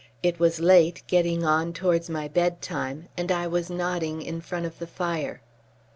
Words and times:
It 0.23 0.39
was 0.39 0.59
late, 0.59 1.03
getting 1.05 1.45
on 1.45 1.73
towards 1.73 2.09
my 2.09 2.27
bedtime, 2.27 3.07
and 3.15 3.31
I 3.31 3.45
was 3.45 3.69
nodding 3.69 4.23
in 4.23 4.41
front 4.41 4.65
of 4.65 4.79
the 4.79 4.87
fire. 4.87 5.43